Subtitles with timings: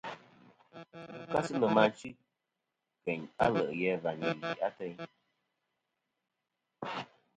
[1.21, 2.09] Ndu kasi lem achɨ
[3.03, 4.95] keyn alè' ghè a và li lì ateyn.